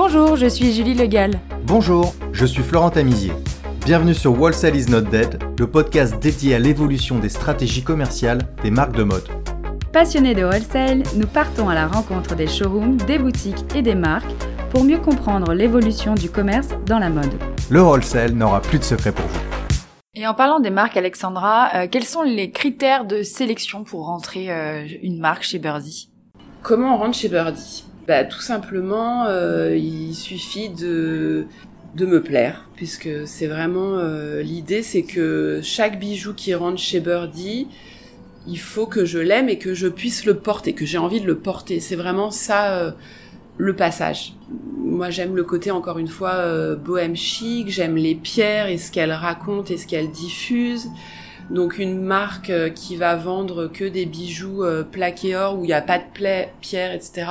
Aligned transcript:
Bonjour, 0.00 0.36
je 0.36 0.46
suis 0.46 0.72
Julie 0.72 0.94
Legal. 0.94 1.40
Bonjour, 1.64 2.14
je 2.30 2.46
suis 2.46 2.62
Florent 2.62 2.90
Tamizier. 2.90 3.32
Bienvenue 3.84 4.14
sur 4.14 4.40
Wholesale 4.40 4.76
is 4.76 4.88
not 4.88 5.00
dead, 5.00 5.42
le 5.58 5.66
podcast 5.66 6.22
dédié 6.22 6.54
à 6.54 6.60
l'évolution 6.60 7.18
des 7.18 7.28
stratégies 7.28 7.82
commerciales 7.82 8.42
des 8.62 8.70
marques 8.70 8.94
de 8.94 9.02
mode. 9.02 9.26
Passionnés 9.92 10.36
de 10.36 10.44
wholesale, 10.44 11.02
nous 11.16 11.26
partons 11.26 11.68
à 11.68 11.74
la 11.74 11.88
rencontre 11.88 12.36
des 12.36 12.46
showrooms, 12.46 12.98
des 13.08 13.18
boutiques 13.18 13.64
et 13.74 13.82
des 13.82 13.96
marques 13.96 14.30
pour 14.70 14.84
mieux 14.84 14.98
comprendre 14.98 15.52
l'évolution 15.52 16.14
du 16.14 16.30
commerce 16.30 16.68
dans 16.86 17.00
la 17.00 17.10
mode. 17.10 17.34
Le 17.68 17.82
wholesale 17.82 18.34
n'aura 18.34 18.60
plus 18.60 18.78
de 18.78 18.84
secret 18.84 19.10
pour 19.10 19.26
vous. 19.26 19.40
Et 20.14 20.28
en 20.28 20.34
parlant 20.34 20.60
des 20.60 20.70
marques, 20.70 20.96
Alexandra, 20.96 21.70
euh, 21.74 21.88
quels 21.90 22.04
sont 22.04 22.22
les 22.22 22.52
critères 22.52 23.04
de 23.04 23.24
sélection 23.24 23.82
pour 23.82 24.06
rentrer 24.06 24.52
euh, 24.52 24.86
une 25.02 25.18
marque 25.18 25.42
chez 25.42 25.58
Birdie? 25.58 26.08
Comment 26.62 26.94
on 26.94 26.98
rentre 26.98 27.18
chez 27.18 27.28
Birdie? 27.28 27.87
Bah, 28.08 28.24
Tout 28.24 28.40
simplement, 28.40 29.26
euh, 29.26 29.76
il 29.76 30.14
suffit 30.14 30.70
de, 30.70 31.46
de 31.94 32.06
me 32.06 32.20
plaire, 32.22 32.68
puisque 32.74 33.08
c'est 33.26 33.46
vraiment 33.46 33.98
l'idée, 34.40 34.82
c'est 34.82 35.04
que 35.04 35.60
chaque 35.62 36.00
bijou 36.00 36.34
qui 36.34 36.54
rentre 36.54 36.78
chez 36.78 36.98
Birdie, 36.98 37.68
il 38.48 38.58
faut 38.58 38.86
que 38.86 39.04
je 39.04 39.18
l'aime 39.18 39.48
et 39.48 39.58
que 39.58 39.74
je 39.74 39.86
puisse 39.86 40.24
le 40.24 40.34
porter, 40.34 40.72
que 40.72 40.86
j'ai 40.86 40.98
envie 40.98 41.20
de 41.20 41.26
le 41.26 41.38
porter. 41.38 41.78
C'est 41.78 41.96
vraiment 41.96 42.30
ça 42.30 42.94
le 43.58 43.74
passage. 43.74 44.34
Moi, 44.78 45.10
j'aime 45.10 45.36
le 45.36 45.44
côté, 45.44 45.70
encore 45.70 45.98
une 45.98 46.08
fois, 46.08 46.34
euh, 46.36 46.76
bohème 46.76 47.16
chic, 47.16 47.68
j'aime 47.68 47.96
les 47.96 48.14
pierres 48.14 48.68
et 48.68 48.78
ce 48.78 48.90
qu'elles 48.90 49.12
racontent 49.12 49.72
et 49.72 49.76
ce 49.76 49.86
qu'elles 49.86 50.10
diffusent. 50.10 50.88
Donc 51.50 51.78
une 51.78 52.00
marque 52.00 52.50
euh, 52.50 52.70
qui 52.70 52.96
va 52.96 53.16
vendre 53.16 53.66
que 53.66 53.84
des 53.84 54.06
bijoux 54.06 54.62
euh, 54.62 54.84
plaqués 54.84 55.34
or 55.34 55.58
où 55.58 55.64
il 55.64 55.68
n'y 55.68 55.72
a 55.72 55.82
pas 55.82 55.98
de 55.98 56.04
pierres, 56.60 56.92
etc. 56.92 57.26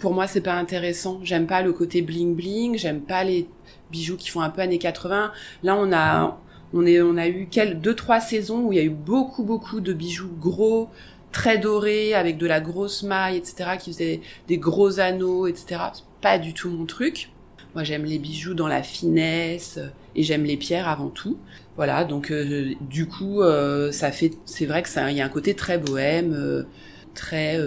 Pour 0.00 0.14
moi, 0.14 0.26
c'est 0.26 0.40
pas 0.40 0.54
intéressant. 0.54 1.20
J'aime 1.22 1.46
pas 1.46 1.62
le 1.62 1.72
côté 1.72 2.02
bling 2.02 2.34
bling. 2.34 2.78
J'aime 2.78 3.00
pas 3.00 3.22
les 3.22 3.46
bijoux 3.90 4.16
qui 4.16 4.30
font 4.30 4.40
un 4.40 4.50
peu 4.50 4.62
années 4.62 4.78
80. 4.78 5.32
Là, 5.62 5.76
on 5.76 5.92
a 5.92 6.40
on 6.72 6.86
est 6.86 7.00
on 7.02 7.16
a 7.16 7.28
eu 7.28 7.46
quelques 7.50 7.80
deux 7.80 7.94
trois 7.94 8.20
saisons 8.20 8.64
où 8.64 8.72
il 8.72 8.76
y 8.76 8.80
a 8.80 8.84
eu 8.84 8.90
beaucoup 8.90 9.42
beaucoup 9.42 9.80
de 9.80 9.92
bijoux 9.92 10.30
gros, 10.40 10.88
très 11.32 11.58
doré 11.58 12.14
avec 12.14 12.38
de 12.38 12.46
la 12.46 12.60
grosse 12.60 13.02
maille, 13.02 13.36
etc., 13.36 13.70
qui 13.78 13.92
faisait 13.92 14.20
des 14.48 14.58
gros 14.58 15.00
anneaux, 15.00 15.46
etc. 15.46 15.82
pas 16.20 16.38
du 16.38 16.54
tout 16.54 16.70
mon 16.70 16.86
truc. 16.86 17.30
Moi, 17.74 17.84
j'aime 17.84 18.04
les 18.04 18.18
bijoux 18.18 18.54
dans 18.54 18.66
la 18.66 18.82
finesse 18.82 19.76
euh, 19.78 19.86
et 20.16 20.24
j'aime 20.24 20.42
les 20.42 20.56
pierres 20.56 20.88
avant 20.88 21.08
tout. 21.08 21.38
Voilà, 21.76 22.04
donc 22.04 22.32
euh, 22.32 22.72
du 22.80 23.06
coup, 23.06 23.42
euh, 23.42 23.92
ça 23.92 24.10
fait, 24.10 24.32
c'est 24.44 24.66
vrai 24.66 24.82
que 24.82 24.88
ça, 24.88 25.10
il 25.10 25.16
y 25.16 25.20
a 25.20 25.24
un 25.24 25.28
côté 25.28 25.54
très 25.54 25.78
bohème, 25.78 26.66
très 27.14 27.58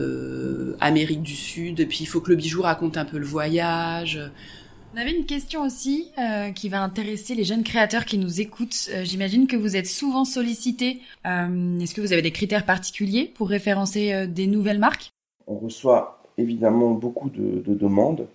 Amérique 0.79 1.21
du 1.21 1.35
Sud. 1.35 1.79
Et 1.79 1.85
puis 1.85 1.99
il 2.01 2.05
faut 2.05 2.21
que 2.21 2.29
le 2.29 2.35
bijou 2.35 2.61
raconte 2.61 2.97
un 2.97 3.05
peu 3.05 3.17
le 3.17 3.25
voyage. 3.25 4.19
On 4.95 4.97
avait 4.97 5.11
une 5.11 5.25
question 5.25 5.63
aussi 5.63 6.11
euh, 6.19 6.51
qui 6.51 6.69
va 6.69 6.83
intéresser 6.83 7.33
les 7.33 7.43
jeunes 7.43 7.63
créateurs 7.63 8.05
qui 8.05 8.19
nous 8.19 8.41
écoutent. 8.41 8.89
Euh, 8.91 9.03
j'imagine 9.03 9.47
que 9.47 9.55
vous 9.55 9.75
êtes 9.75 9.87
souvent 9.87 10.23
sollicités. 10.23 11.01
Euh, 11.25 11.79
Est-ce 11.79 11.95
que 11.95 12.01
vous 12.01 12.13
avez 12.13 12.21
des 12.21 12.31
critères 12.31 12.63
particuliers 12.63 13.25
pour 13.25 13.49
référencer 13.49 14.13
euh, 14.13 14.27
des 14.27 14.45
nouvelles 14.45 14.77
marques? 14.77 15.09
On 15.47 15.57
reçoit 15.57 16.21
évidemment 16.37 16.91
beaucoup 16.91 17.31
de, 17.31 17.63
de 17.65 17.73
demandes 17.73 18.27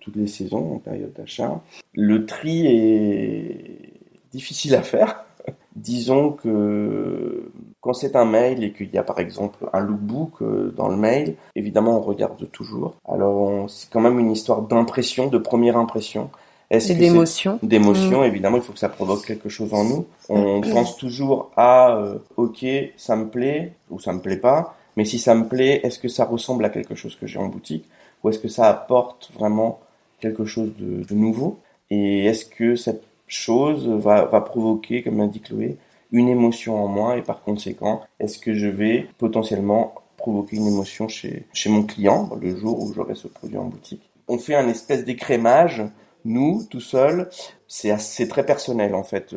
toutes 0.00 0.16
les 0.16 0.26
saisons 0.26 0.76
en 0.76 0.78
période 0.78 1.12
d'achat. 1.12 1.62
Le 1.92 2.24
tri 2.26 2.66
est 2.66 3.92
difficile 4.32 4.74
à 4.74 4.82
faire. 4.82 5.24
Disons 5.76 6.32
que 6.32 7.52
quand 7.84 7.92
c'est 7.92 8.16
un 8.16 8.24
mail 8.24 8.64
et 8.64 8.72
qu'il 8.72 8.88
y 8.94 8.96
a 8.96 9.02
par 9.02 9.20
exemple 9.20 9.68
un 9.74 9.80
lookbook 9.80 10.40
euh, 10.40 10.72
dans 10.74 10.88
le 10.88 10.96
mail, 10.96 11.34
évidemment 11.54 11.98
on 11.98 12.00
regarde 12.00 12.50
toujours. 12.50 12.94
Alors 13.06 13.68
c'est 13.68 13.90
quand 13.90 14.00
même 14.00 14.18
une 14.18 14.32
histoire 14.32 14.62
d'impression, 14.62 15.26
de 15.26 15.36
première 15.36 15.76
impression. 15.76 16.30
Et 16.70 16.78
d'émotion. 16.94 17.58
D'émotion, 17.62 18.22
mmh. 18.22 18.24
évidemment, 18.24 18.56
il 18.56 18.62
faut 18.62 18.72
que 18.72 18.78
ça 18.78 18.88
provoque 18.88 19.26
quelque 19.26 19.50
chose 19.50 19.74
en 19.74 19.84
nous. 19.84 20.06
On 20.30 20.62
pense 20.62 20.96
toujours 20.96 21.50
à 21.56 21.98
euh, 21.98 22.16
ok, 22.38 22.64
ça 22.96 23.16
me 23.16 23.28
plaît 23.28 23.74
ou 23.90 24.00
ça 24.00 24.14
me 24.14 24.20
plaît 24.20 24.38
pas, 24.38 24.74
mais 24.96 25.04
si 25.04 25.18
ça 25.18 25.34
me 25.34 25.46
plaît, 25.46 25.82
est-ce 25.84 25.98
que 25.98 26.08
ça 26.08 26.24
ressemble 26.24 26.64
à 26.64 26.70
quelque 26.70 26.94
chose 26.94 27.16
que 27.16 27.26
j'ai 27.26 27.38
en 27.38 27.48
boutique 27.48 27.84
ou 28.22 28.30
est-ce 28.30 28.38
que 28.38 28.48
ça 28.48 28.66
apporte 28.70 29.30
vraiment 29.34 29.80
quelque 30.20 30.46
chose 30.46 30.70
de, 30.78 31.04
de 31.04 31.14
nouveau? 31.14 31.58
Et 31.90 32.24
est-ce 32.24 32.46
que 32.46 32.76
cette 32.76 33.04
chose 33.28 33.86
va, 33.86 34.24
va 34.24 34.40
provoquer, 34.40 35.02
comme 35.02 35.18
l'a 35.18 35.26
dit 35.26 35.40
Chloé, 35.40 35.76
une 36.14 36.28
émotion 36.28 36.82
en 36.82 36.86
moi 36.86 37.16
et 37.18 37.22
par 37.22 37.42
conséquent, 37.42 38.00
est-ce 38.20 38.38
que 38.38 38.54
je 38.54 38.68
vais 38.68 39.08
potentiellement 39.18 39.94
provoquer 40.16 40.56
une 40.56 40.68
émotion 40.68 41.08
chez, 41.08 41.46
chez 41.52 41.68
mon 41.68 41.82
client 41.82 42.30
le 42.40 42.56
jour 42.56 42.80
où 42.80 42.92
j'aurai 42.94 43.16
ce 43.16 43.26
produit 43.26 43.58
en 43.58 43.64
boutique? 43.64 44.08
On 44.28 44.38
fait 44.38 44.54
un 44.54 44.68
espèce 44.68 45.04
d'écrémage, 45.04 45.82
nous, 46.24 46.62
tout 46.70 46.80
seul, 46.80 47.28
c'est 47.66 48.28
très 48.28 48.46
personnel 48.46 48.94
en 48.94 49.02
fait. 49.02 49.34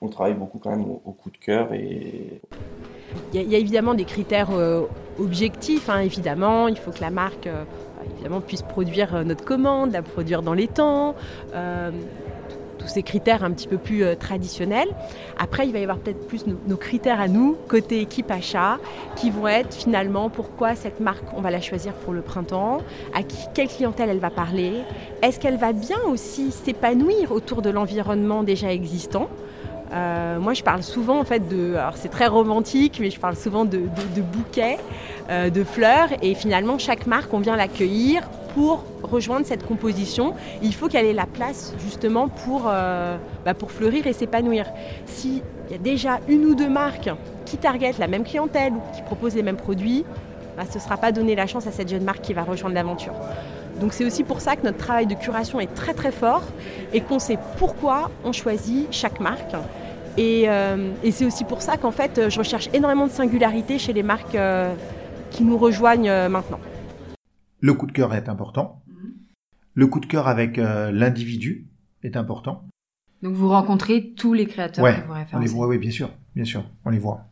On 0.00 0.08
travaille 0.08 0.34
beaucoup 0.34 0.58
quand 0.58 0.70
même 0.70 0.86
au, 1.04 1.12
coup 1.12 1.30
de 1.30 1.36
cœur 1.36 1.72
et... 1.74 2.40
Il 3.32 3.42
y, 3.42 3.54
a, 3.54 3.58
évidemment 3.58 3.94
des 3.94 4.06
critères 4.06 4.50
euh, 4.50 4.86
objectifs, 5.20 5.88
hein, 5.88 6.00
évidemment. 6.00 6.66
Il 6.66 6.76
faut 6.76 6.90
que 6.90 7.00
la 7.00 7.10
marque 7.10 7.46
euh, 7.46 7.64
évidemment 8.14 8.40
puisse 8.40 8.62
produire 8.62 9.14
euh, 9.14 9.24
notre 9.24 9.44
commande, 9.44 9.92
la 9.92 10.02
produire 10.02 10.42
dans 10.42 10.54
les 10.54 10.66
temps 10.66 11.14
ces 12.88 13.02
critères 13.02 13.44
un 13.44 13.50
petit 13.50 13.68
peu 13.68 13.78
plus 13.78 14.04
euh, 14.04 14.14
traditionnels. 14.14 14.88
Après, 15.38 15.66
il 15.66 15.72
va 15.72 15.78
y 15.78 15.82
avoir 15.82 15.98
peut-être 15.98 16.26
plus 16.26 16.44
nos, 16.46 16.76
critères 16.76 17.20
à 17.20 17.28
nous, 17.28 17.56
côté 17.68 18.00
équipe 18.00 18.30
achat, 18.30 18.78
qui 19.16 19.30
vont 19.30 19.48
être 19.48 19.74
finalement 19.74 20.30
pourquoi 20.30 20.74
cette 20.74 21.00
marque, 21.00 21.24
on 21.36 21.40
va 21.40 21.50
la 21.50 21.60
choisir 21.60 21.92
pour 21.92 22.12
le 22.12 22.22
printemps, 22.22 22.78
à 23.14 23.22
qui, 23.22 23.38
quelle 23.54 23.68
clientèle 23.68 24.10
elle 24.10 24.18
va 24.18 24.30
parler, 24.30 24.72
est-ce 25.22 25.40
qu'elle 25.40 25.56
va 25.56 25.72
bien 25.72 25.98
aussi 26.08 26.50
s'épanouir 26.50 27.32
autour 27.32 27.62
de 27.62 27.70
l'environnement 27.70 28.42
déjà 28.42 28.72
existant? 28.72 29.28
Euh, 29.92 30.40
moi, 30.40 30.54
je 30.54 30.62
parle 30.62 30.82
souvent 30.82 31.20
en 31.20 31.24
fait 31.24 31.48
de, 31.48 31.74
alors 31.74 31.96
c'est 31.96 32.08
très 32.08 32.26
romantique, 32.26 32.98
mais 33.00 33.10
je 33.10 33.20
parle 33.20 33.36
souvent 33.36 33.64
de, 33.64 33.82
bouquets, 34.32 34.78
euh, 35.30 35.50
de 35.50 35.62
fleurs, 35.62 36.08
et 36.22 36.34
finalement 36.34 36.78
chaque 36.78 37.06
marque, 37.06 37.32
on 37.32 37.38
vient 37.38 37.56
l'accueillir 37.56 38.28
pour 38.54 38.84
rejoindre 39.14 39.46
cette 39.46 39.64
composition, 39.64 40.34
il 40.62 40.74
faut 40.74 40.88
qu'elle 40.88 41.06
ait 41.06 41.12
la 41.12 41.26
place 41.26 41.72
justement 41.78 42.28
pour, 42.28 42.64
euh, 42.66 43.16
bah, 43.44 43.54
pour 43.54 43.70
fleurir 43.70 44.06
et 44.06 44.12
s'épanouir. 44.12 44.66
S'il 45.06 45.42
y 45.70 45.74
a 45.74 45.78
déjà 45.78 46.18
une 46.28 46.44
ou 46.44 46.54
deux 46.54 46.68
marques 46.68 47.10
qui 47.46 47.56
targetent 47.56 47.98
la 47.98 48.08
même 48.08 48.24
clientèle 48.24 48.72
ou 48.72 48.80
qui 48.94 49.02
proposent 49.02 49.36
les 49.36 49.42
mêmes 49.42 49.56
produits, 49.56 50.04
bah, 50.56 50.64
ce 50.68 50.78
ne 50.78 50.82
sera 50.82 50.96
pas 50.96 51.12
donner 51.12 51.34
la 51.36 51.46
chance 51.46 51.66
à 51.66 51.72
cette 51.72 51.88
jeune 51.88 52.04
marque 52.04 52.22
qui 52.22 52.34
va 52.34 52.42
rejoindre 52.42 52.74
l'aventure. 52.74 53.14
Donc 53.80 53.92
c'est 53.92 54.04
aussi 54.04 54.24
pour 54.24 54.40
ça 54.40 54.56
que 54.56 54.62
notre 54.62 54.78
travail 54.78 55.06
de 55.06 55.14
curation 55.14 55.60
est 55.60 55.72
très 55.74 55.94
très 55.94 56.12
fort 56.12 56.42
et 56.92 57.00
qu'on 57.00 57.18
sait 57.18 57.38
pourquoi 57.58 58.10
on 58.24 58.32
choisit 58.32 58.86
chaque 58.92 59.20
marque. 59.20 59.54
Et, 60.16 60.48
euh, 60.48 60.92
c'est 61.10 61.24
aussi 61.24 61.44
pour 61.44 61.60
ça 61.60 61.76
qu'en 61.76 61.90
fait 61.90 62.28
je 62.28 62.38
recherche 62.38 62.68
énormément 62.72 63.06
de 63.06 63.12
singularité 63.12 63.78
chez 63.78 63.92
les 63.92 64.04
marques 64.04 64.36
euh, 64.36 64.72
qui 65.30 65.42
nous 65.42 65.58
rejoignent 65.58 66.28
maintenant. 66.28 66.60
Le 67.58 67.74
coup 67.74 67.86
de 67.86 67.92
cœur 67.92 68.14
est 68.14 68.28
important. 68.28 68.83
Le 69.74 69.86
coup 69.86 70.00
de 70.00 70.06
cœur 70.06 70.28
avec 70.28 70.58
euh, 70.58 70.92
l'individu 70.92 71.66
est 72.02 72.16
important. 72.16 72.66
Donc 73.22 73.34
vous 73.34 73.48
rencontrez 73.48 74.12
tous 74.16 74.32
les 74.32 74.46
créateurs 74.46 74.84
ouais, 74.84 74.96
on 75.32 75.38
les 75.38 75.46
voit, 75.46 75.66
oui, 75.66 75.78
bien 75.78 75.90
sûr, 75.90 76.10
bien 76.34 76.44
sûr, 76.44 76.64
on 76.84 76.90
les 76.90 76.98
voit. 76.98 77.26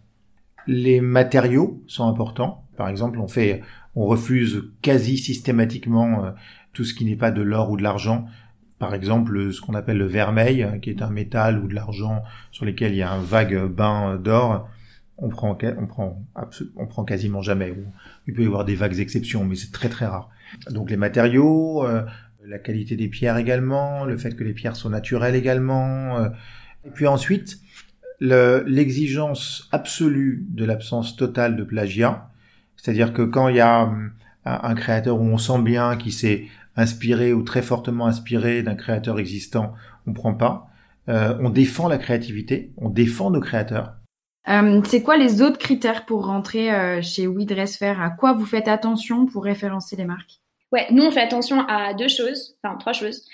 Les 0.66 1.00
matériaux 1.00 1.82
sont 1.86 2.08
importants. 2.08 2.66
Par 2.76 2.88
exemple, 2.88 3.18
on 3.18 3.28
fait, 3.28 3.62
on 3.94 4.06
refuse 4.06 4.64
quasi 4.80 5.18
systématiquement 5.18 6.24
euh, 6.24 6.30
tout 6.72 6.84
ce 6.84 6.94
qui 6.94 7.04
n'est 7.04 7.16
pas 7.16 7.30
de 7.30 7.42
l'or 7.42 7.70
ou 7.70 7.76
de 7.76 7.82
l'argent. 7.82 8.26
Par 8.78 8.94
exemple, 8.94 9.52
ce 9.52 9.60
qu'on 9.60 9.74
appelle 9.74 9.98
le 9.98 10.06
vermeil, 10.06 10.66
qui 10.80 10.90
est 10.90 11.02
un 11.02 11.10
métal 11.10 11.62
ou 11.62 11.68
de 11.68 11.74
l'argent 11.74 12.22
sur 12.50 12.64
lesquels 12.64 12.92
il 12.92 12.98
y 12.98 13.02
a 13.02 13.12
un 13.12 13.20
vague 13.20 13.66
bain 13.66 14.16
d'or 14.16 14.68
on 15.22 15.28
prend, 15.28 15.56
on 15.78 15.86
prend, 15.86 16.22
on 16.76 16.86
prend 16.86 17.04
quasiment 17.04 17.42
jamais. 17.42 17.74
Il 18.26 18.34
peut 18.34 18.42
y 18.42 18.46
avoir 18.46 18.64
des 18.64 18.74
vagues 18.74 18.98
exceptions, 18.98 19.44
mais 19.44 19.54
c'est 19.54 19.70
très 19.70 19.88
très 19.88 20.06
rare. 20.06 20.30
Donc 20.70 20.90
les 20.90 20.96
matériaux, 20.96 21.84
euh, 21.84 22.02
la 22.46 22.58
qualité 22.58 22.96
des 22.96 23.08
pierres 23.08 23.36
également, 23.36 24.04
le 24.04 24.16
fait 24.16 24.34
que 24.34 24.44
les 24.44 24.52
pierres 24.52 24.76
sont 24.76 24.90
naturelles 24.90 25.34
également. 25.34 26.18
Euh. 26.18 26.28
et 26.84 26.90
puis 26.90 27.06
ensuite, 27.06 27.58
l'exigence 28.20 29.68
absolue 29.72 30.46
de 30.50 30.64
l'absence 30.64 31.16
totale 31.16 31.56
de 31.56 31.64
plagiat. 31.64 32.30
C'est-à-dire 32.76 33.12
que 33.12 33.22
quand 33.22 33.48
il 33.48 33.56
y 33.56 33.60
a 33.60 33.84
hum, 33.84 34.12
un 34.44 34.74
créateur 34.74 35.20
où 35.20 35.24
on 35.24 35.38
sent 35.38 35.60
bien 35.62 35.96
qu'il 35.96 36.12
s'est 36.12 36.46
inspiré 36.76 37.32
ou 37.32 37.42
très 37.42 37.62
fortement 37.62 38.06
inspiré 38.06 38.62
d'un 38.62 38.74
créateur 38.74 39.18
existant, 39.18 39.74
on 40.06 40.12
prend 40.12 40.34
pas. 40.34 40.68
Euh, 41.08 41.36
on 41.40 41.50
défend 41.50 41.88
la 41.88 41.98
créativité, 41.98 42.72
on 42.76 42.88
défend 42.88 43.30
nos 43.30 43.40
créateurs. 43.40 43.96
Euh, 44.48 44.80
c'est 44.84 45.02
quoi 45.02 45.16
les 45.16 45.42
autres 45.42 45.58
critères 45.58 46.04
pour 46.04 46.26
rentrer 46.26 46.72
euh, 46.72 47.02
chez 47.02 47.26
We 47.26 47.46
Fair 47.78 48.00
À 48.00 48.10
quoi 48.10 48.32
vous 48.32 48.46
faites 48.46 48.68
attention 48.68 49.26
pour 49.26 49.44
référencer 49.44 49.96
les 49.96 50.04
marques? 50.04 50.40
Ouais, 50.72 50.86
nous 50.90 51.04
on 51.04 51.10
fait 51.10 51.20
attention 51.20 51.60
à 51.68 51.92
deux 51.94 52.08
choses, 52.08 52.56
enfin 52.62 52.76
trois 52.76 52.94
choses. 52.94 53.24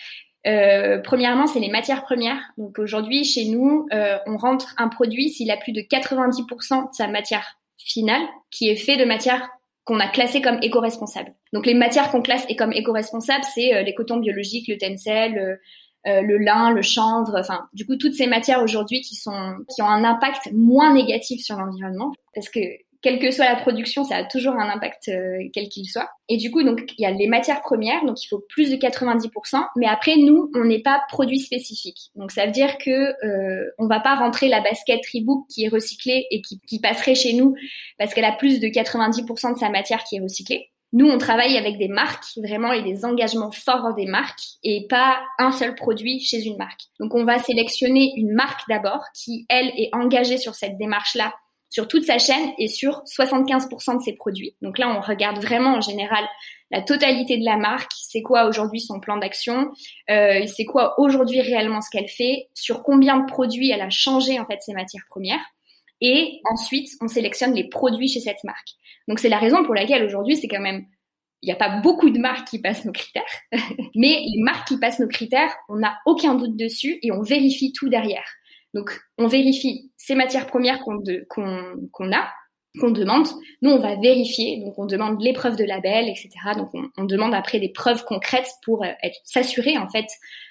Euh, 0.47 0.99
premièrement, 0.99 1.47
c'est 1.47 1.61
les 1.61 1.71
matières 1.71 2.03
premières. 2.03 2.41
Donc 2.57 2.79
aujourd'hui, 2.79 3.25
chez 3.25 3.47
nous, 3.47 3.87
euh, 3.93 4.19
on 4.27 4.37
rentre 4.37 4.75
un 4.79 4.89
produit 4.89 5.31
s'il 5.31 5.51
a 5.51 5.57
plus 5.57 5.73
de 5.73 5.81
90% 5.81 6.91
de 6.91 6.95
sa 6.95 7.07
matière 7.09 7.59
finale 7.77 8.23
qui 8.51 8.69
est 8.69 8.77
fait 8.77 8.97
de 8.97 9.05
matière 9.05 9.49
qu'on 9.85 10.01
a 10.01 10.09
classées 10.09 10.43
comme 10.43 10.59
éco-responsables. 10.63 11.35
Donc 11.53 11.65
les 11.65 11.75
matières 11.75 12.11
qu'on 12.11 12.23
classe 12.23 12.47
comme 12.57 12.73
éco-responsables, 12.73 13.45
c'est 13.55 13.83
les 13.83 13.95
cotons 13.95 14.19
biologiques, 14.19 14.69
le 14.69 14.77
tencel, 14.77 15.59
le 16.05 16.39
lin, 16.39 16.71
le 16.73 16.83
chanvre, 16.83 17.37
enfin 17.39 17.67
du 17.73 17.87
coup 17.87 17.97
toutes 17.97 18.15
ces 18.15 18.27
matières 18.27 18.63
aujourd'hui 18.63 19.01
qui 19.01 19.15
sont 19.15 19.57
qui 19.75 19.81
ont 19.81 19.89
un 19.89 20.05
impact 20.05 20.51
moins 20.53 20.93
négatif 20.93 21.41
sur 21.43 21.57
l'environnement 21.57 22.13
parce 22.35 22.51
que 22.51 22.61
quelle 23.01 23.21
que 23.21 23.31
soit 23.31 23.45
la 23.45 23.57
production, 23.57 24.05
ça 24.05 24.17
a 24.17 24.25
toujours 24.25 24.55
un 24.55 24.69
impact 24.69 25.09
euh, 25.09 25.39
quel 25.53 25.69
qu'il 25.69 25.89
soit. 25.89 26.11
Et 26.29 26.37
du 26.37 26.51
coup, 26.51 26.63
donc 26.63 26.81
il 26.99 27.03
y 27.03 27.07
a 27.07 27.11
les 27.11 27.29
matières 27.29 27.61
premières, 27.61 28.05
donc 28.05 28.23
il 28.23 28.27
faut 28.27 28.45
plus 28.49 28.71
de 28.71 28.77
90%. 28.77 29.65
Mais 29.77 29.87
après, 29.87 30.17
nous, 30.17 30.51
on 30.55 30.65
n'est 30.65 30.83
pas 30.83 31.01
produit 31.09 31.39
spécifique. 31.39 32.11
Donc 32.17 32.33
ça 32.33 32.47
veut 32.47 32.53
dire 32.53 32.77
que 32.79 32.91
euh, 33.25 33.71
on 33.79 33.87
va 33.87 34.01
pas 34.01 34.17
rentrer 34.17 34.49
la 34.49 34.61
basket 34.61 35.01
Reebok 35.13 35.47
qui 35.49 35.65
est 35.65 35.69
recyclée 35.69 36.27
et 36.31 36.43
qui, 36.43 36.61
qui 36.67 36.81
passerait 36.81 37.15
chez 37.15 37.35
nous 37.35 37.55
parce 37.99 38.15
qu'elle 38.15 38.25
a 38.25 38.33
plus 38.33 38.61
de 38.61 38.67
90% 38.67 39.55
de 39.55 39.59
sa 39.59 39.71
matière 39.71 40.03
qui 40.05 40.17
est 40.17 40.21
recyclée. 40.21 40.71
Nous, 40.93 41.07
on 41.07 41.19
travaille 41.19 41.57
avec 41.59 41.77
des 41.77 41.89
marques 41.89 42.25
vraiment 42.39 42.73
et 42.73 42.83
des 42.83 43.05
engagements 43.05 43.53
forts 43.53 43.93
des 43.95 44.07
marques 44.07 44.41
et 44.63 44.87
pas 44.89 45.19
un 45.39 45.53
seul 45.53 45.75
produit 45.75 46.19
chez 46.21 46.43
une 46.47 46.57
marque. 46.57 46.81
Donc, 46.99 47.15
on 47.15 47.25
va 47.25 47.39
sélectionner 47.39 48.15
une 48.17 48.33
marque 48.33 48.63
d'abord 48.71 49.05
qui, 49.15 49.45
elle, 49.51 49.69
est 49.77 49.91
engagée 49.93 50.39
sur 50.39 50.55
cette 50.55 50.79
démarche-là 50.79 51.35
sur 51.71 51.89
toute 51.89 52.05
sa 52.05 52.19
chaîne 52.19 52.53
et 52.59 52.69
sur 52.69 53.03
75% 53.05 53.99
de 53.99 54.03
ses 54.03 54.15
produits. 54.15 54.57
Donc 54.63 54.79
là, 54.79 54.89
on 54.97 55.01
regarde 55.01 55.39
vraiment 55.39 55.75
en 55.75 55.81
général 55.81 56.25
la 56.71 56.83
totalité 56.83 57.39
de 57.39 57.45
la 57.45 57.57
marque, 57.57 57.93
c'est 57.95 58.23
quoi 58.23 58.47
aujourd'hui 58.47 58.81
son 58.81 59.01
plan 59.01 59.17
d'action, 59.17 59.71
euh, 60.11 60.47
c'est 60.47 60.65
quoi 60.65 61.01
aujourd'hui 61.01 61.41
réellement 61.41 61.81
ce 61.81 61.91
qu'elle 61.91 62.09
fait, 62.09 62.49
sur 62.55 62.83
combien 62.83 63.19
de 63.19 63.27
produits 63.27 63.71
elle 63.71 63.81
a 63.81 63.91
changé 63.91 64.39
en 64.39 64.47
fait 64.47 64.61
ses 64.61 64.75
matières 64.75 65.05
premières. 65.09 65.45
Et 66.01 66.41
ensuite, 66.51 66.89
on 67.01 67.09
sélectionne 67.09 67.55
les 67.55 67.69
produits 67.69 68.09
chez 68.09 68.21
cette 68.21 68.45
marque. 68.45 68.69
Donc 69.09 69.19
c'est 69.19 69.29
la 69.29 69.39
raison 69.39 69.65
pour 69.65 69.75
laquelle 69.75 70.05
aujourd'hui, 70.05 70.37
c'est 70.37 70.49
quand 70.49 70.61
même 70.61 70.85
il 71.43 71.47
n'y 71.47 71.53
a 71.53 71.57
pas 71.57 71.81
beaucoup 71.81 72.11
de 72.11 72.19
marques 72.19 72.49
qui 72.49 72.61
passent 72.61 72.85
nos 72.85 72.93
critères, 72.93 73.23
mais 73.95 74.21
les 74.25 74.43
marques 74.43 74.67
qui 74.69 74.79
passent 74.79 74.99
nos 74.99 75.09
critères, 75.09 75.55
on 75.69 75.77
n'a 75.77 75.97
aucun 76.05 76.35
doute 76.35 76.57
dessus 76.57 76.99
et 77.03 77.13
on 77.13 77.23
vérifie 77.23 77.73
tout 77.73 77.89
derrière. 77.89 78.27
Donc, 78.79 79.01
on 79.19 79.27
vérifie 79.27 79.91
ces 79.97 80.15
matières 80.15 80.47
premières 80.47 80.79
qu'on 80.79 80.99
a, 82.13 82.29
qu'on 82.81 82.91
demande. 82.93 83.27
Nous, 83.61 83.71
on 83.71 83.81
va 83.81 83.97
vérifier. 83.97 84.61
Donc, 84.61 84.79
on 84.79 84.87
demande 84.87 85.21
les 85.21 85.33
preuves 85.33 85.57
de 85.57 85.65
label, 85.65 86.09
etc. 86.09 86.29
Donc, 86.57 86.69
on, 86.97 87.05
demande 87.05 87.35
après 87.35 87.59
des 87.59 87.71
preuves 87.71 88.05
concrètes 88.05 88.53
pour 88.65 88.85
euh, 88.85 88.89
s'assurer, 89.25 89.77
en 89.79 89.89
fait, 89.89 90.07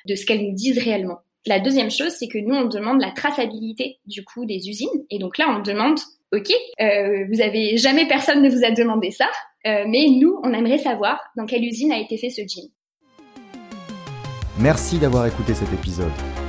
de 0.06 0.15
ce 0.15 0.25
qu'elles 0.25 0.45
nous 0.45 0.53
disent 0.53 0.77
réellement. 0.77 1.19
La 1.45 1.62
deuxième 1.62 1.89
chose, 1.89 2.09
c'est 2.09 2.27
que 2.27 2.38
nous, 2.38 2.53
on 2.53 2.65
demande 2.65 3.00
la 3.00 3.12
traçabilité, 3.12 4.00
du 4.06 4.25
coup, 4.25 4.45
des 4.45 4.68
usines. 4.68 5.06
Et 5.09 5.19
donc 5.19 5.38
là, 5.38 5.45
on 5.57 5.62
demande, 5.62 6.00
OK, 6.33 6.51
euh, 6.81 7.25
vous 7.31 7.39
avez 7.39 7.77
jamais 7.77 8.09
personne 8.09 8.41
ne 8.41 8.50
vous 8.50 8.65
a 8.65 8.71
demandé 8.71 9.12
ça, 9.12 9.29
euh, 9.65 9.85
mais 9.88 10.07
nous, 10.09 10.38
on 10.44 10.51
aimerait 10.51 10.79
savoir 10.79 11.21
dans 11.38 11.45
quelle 11.45 11.63
usine 11.63 11.94
a 11.94 12.00
été 12.00 12.18
fait 12.18 12.29
ce 12.29 12.41
jean. 12.41 12.69
Merci 14.59 14.97
d'avoir 14.97 15.25
écouté 15.27 15.53
cet 15.53 15.71
épisode. 15.71 16.12